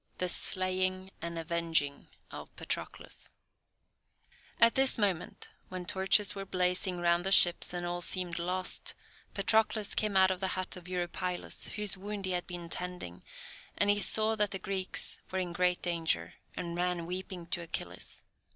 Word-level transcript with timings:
THE 0.17 0.29
SLAYING 0.29 1.11
AND 1.21 1.37
AVENGING 1.37 2.07
OF 2.31 2.55
PATROCLUS 2.55 3.29
At 4.59 4.73
this 4.73 4.97
moment, 4.97 5.49
when 5.69 5.85
torches 5.85 6.33
were 6.33 6.43
blazing 6.43 6.97
round 6.97 7.23
the 7.23 7.31
ships, 7.31 7.71
and 7.71 7.85
all 7.85 8.01
seemed 8.01 8.39
lost, 8.39 8.95
Patroclus 9.35 9.93
came 9.93 10.17
out 10.17 10.31
of 10.31 10.39
the 10.39 10.47
hut 10.57 10.75
of 10.75 10.87
Eurypylus, 10.87 11.67
whose 11.75 11.97
wound 11.97 12.25
he 12.25 12.31
had 12.31 12.47
been 12.47 12.67
tending, 12.67 13.21
and 13.77 13.91
he 13.91 13.99
saw 13.99 14.33
that 14.37 14.49
the 14.49 14.57
Greeks 14.57 15.19
were 15.29 15.37
in 15.37 15.53
great 15.53 15.83
danger, 15.83 16.33
and 16.55 16.75
ran 16.75 17.05
weeping 17.05 17.45
to 17.49 17.61
Achilles. 17.61 18.23